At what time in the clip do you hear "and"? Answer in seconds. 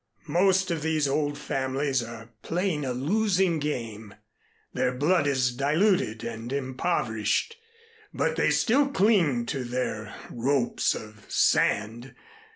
6.23-6.51